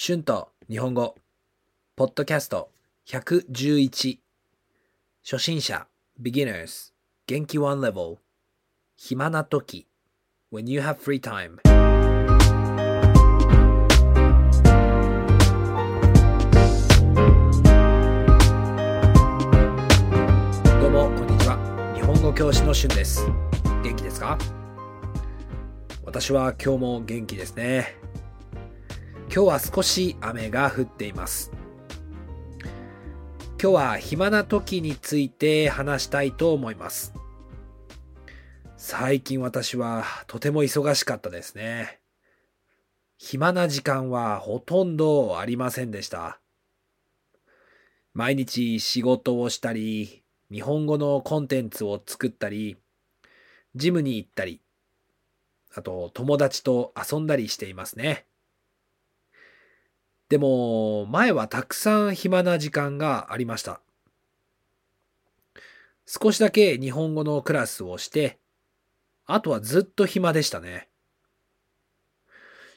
[0.00, 1.16] 春と日本語、
[1.96, 2.70] ポッドキャスト
[3.08, 4.18] 111
[5.28, 5.88] 初心者
[6.22, 6.92] beginners
[7.26, 8.18] 元気 one level
[8.96, 9.88] 暇な時
[10.52, 11.56] when you have free time
[20.80, 21.92] どうもこんにちは。
[21.96, 23.26] 日本語教師の春です。
[23.82, 24.38] 元気ですか？
[26.04, 27.96] 私は今日も元気ですね。
[29.38, 31.52] 今日は少し雨が降っています。
[33.50, 37.14] 今日は暇な時について話したいと思います。
[38.76, 42.00] 最近私はとても忙しかったですね。
[43.16, 46.40] 暇な時間はほとんどありませんでした。
[48.14, 52.76] 毎日仕事をしたり日本語のコンテンツを作ったり
[53.76, 54.60] ジムに行ったり
[55.76, 58.27] あと友達と遊んだりしていますね。
[60.28, 63.80] でも、前はたくさん暇な時間がありました。
[66.04, 68.38] 少しだけ日本語のクラスをして、
[69.26, 70.88] あとはずっと暇でしたね。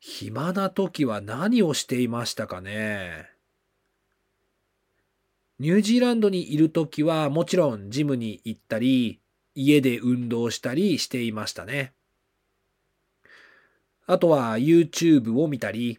[0.00, 3.30] 暇な時は何をしていましたかね。
[5.58, 9.20] ニュージーランドにいる時はもちろんジムに行ったり、
[9.54, 11.94] 家で運動したりしていましたね。
[14.06, 15.98] あとは YouTube を見たり、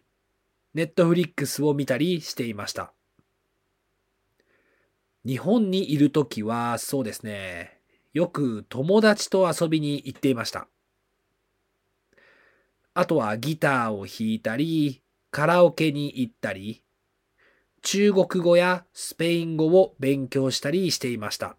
[0.77, 2.93] Netflix を見たりしていました。
[5.25, 7.81] 日本にいるときはそうですね、
[8.13, 10.67] よく友達と遊びに行っていました。
[12.93, 16.83] あとはギターを弾いたり、カラオケに行ったり、
[17.81, 21.57] 中国語やスペイン語を勉強したりしていました。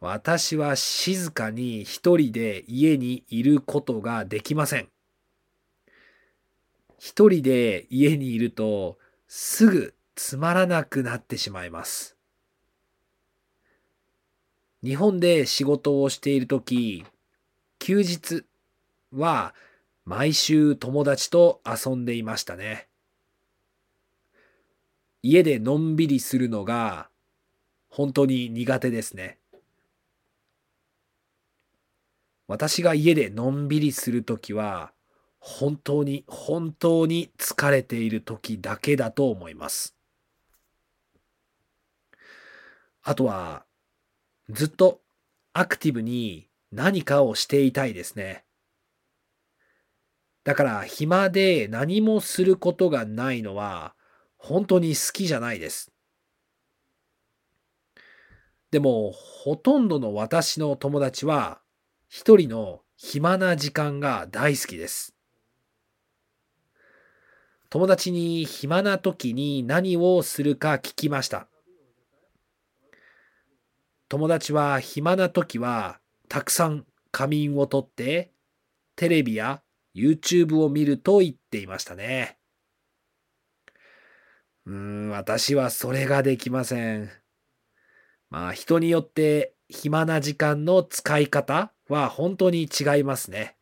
[0.00, 4.88] 私は静かに一人で家にいることができません。
[6.98, 12.16] 一人で家にいるとすぐつまらなくなってしまいます。
[14.82, 17.04] 日本で仕事をしているとき、
[17.78, 18.44] 休日
[19.12, 19.54] は
[20.04, 22.88] 毎週友達と遊んでいましたね。
[25.22, 27.08] 家でのんびりするのが
[27.88, 29.38] 本当に苦手ですね。
[32.46, 34.92] 私が家でのんびりするときは、
[35.48, 39.94] 本当に本当に疲れている時だけだと思います。
[43.00, 43.64] あとは、
[44.50, 45.02] ずっと
[45.52, 48.44] アクティブに何かをしていたいですね。
[50.42, 53.94] だから暇で何もすることがないのは
[54.36, 55.92] 本当に好きじゃないです。
[58.72, 61.60] でもほとんどの私の友達は
[62.08, 65.15] 一人の暇な時間が大好きです。
[67.68, 71.48] 友達に暇な時に何をするか聞きました。
[74.08, 78.30] 友達は暇な時はたくさん仮眠をとって
[78.94, 79.62] テレビや
[79.96, 82.38] YouTube を見ると言っていましたね。
[84.66, 87.10] うーん、私はそれができません。
[88.30, 93.55] まあ人によって暇な時間の使い方は本当に違いますね。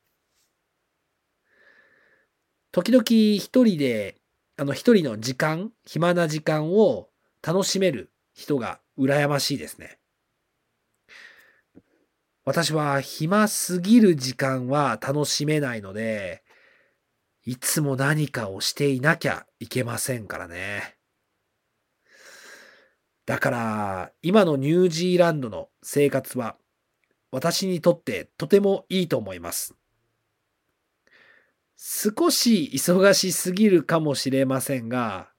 [2.74, 4.16] 時々一人で、
[4.56, 7.08] あの一人の時間、暇な時間を
[7.40, 10.00] 楽しめる人が羨ましいですね。
[12.44, 16.42] 私は暇すぎる時間は楽しめないので、
[17.44, 20.96] いつも何かをしていなきゃいけませんからね。
[23.24, 26.56] だから、今のニュージーランドの生活は、
[27.30, 29.76] 私にとってとてもいいと思います。
[31.76, 35.30] 少し忙しすぎるかもしれませんが、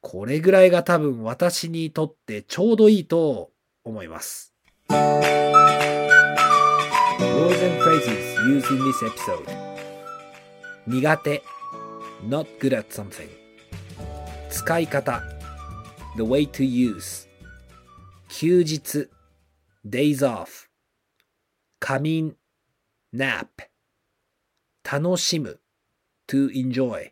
[0.00, 3.52] これぐらいが多分私にとってちょうどいいと
[3.84, 4.52] 思います。
[7.18, 9.46] Words and phrases used in this episode
[10.86, 11.42] 苦手
[12.28, 13.28] not good at something
[14.50, 15.22] 使い方
[16.16, 17.28] the way to use
[18.28, 19.08] 休日
[19.86, 20.68] days off
[21.78, 22.36] 仮眠
[23.14, 23.46] nap
[24.90, 25.60] 楽しむ。
[26.28, 27.10] to enjoy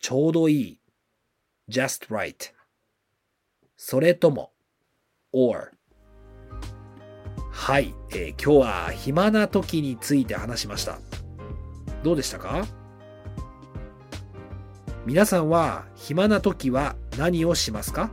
[0.00, 0.78] ちょうどいい。
[1.68, 2.52] just right
[3.76, 4.52] それとも
[5.32, 5.72] or
[7.50, 10.98] はい、えー、今日は暇な時について話しました。
[12.02, 12.66] どうでしたか？
[15.06, 18.10] 皆さんは暇な時は何をしますか？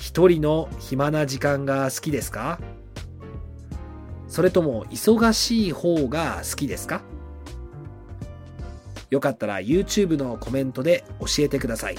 [0.00, 2.58] 一人の暇な時間が好きですか？
[4.28, 7.02] それとも忙しい方が好きですか
[9.10, 11.96] よかったら YouTube のコメントで教えてください。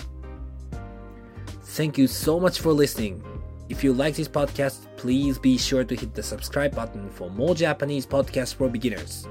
[1.64, 3.22] Thank you so much for listening.
[3.70, 7.56] If you like this podcast, please be sure to hit the subscribe button for more
[7.56, 9.28] Japanese podcasts for beginners.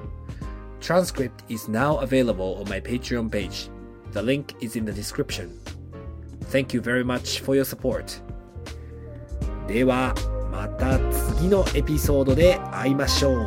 [0.81, 3.69] Transcript is now available on my Patreon page.
[4.13, 5.61] The link is in the description.
[6.51, 8.23] Thank you very much for your support.
[9.67, 10.15] では、
[10.51, 13.47] また次のエピソードで会いましょう。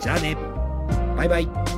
[0.00, 0.36] じゃあね。
[1.16, 1.77] バイバイ。